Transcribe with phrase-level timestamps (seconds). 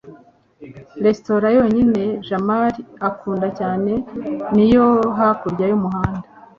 [1.05, 3.91] restaurant yonyine jamali akunda cyane
[4.53, 4.85] ni iyo
[5.17, 6.25] hakurya y'umuhanda